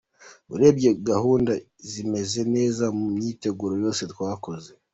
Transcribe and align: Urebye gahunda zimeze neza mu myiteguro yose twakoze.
Urebye 0.53 0.89
gahunda 1.09 1.51
zimeze 1.89 2.41
neza 2.55 2.85
mu 2.97 3.07
myiteguro 3.15 3.73
yose 3.83 4.03
twakoze. 4.13 4.69